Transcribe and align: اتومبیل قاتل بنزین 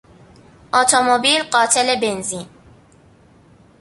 اتومبیل 0.73 1.43
قاتل 1.43 1.95
بنزین 1.99 2.45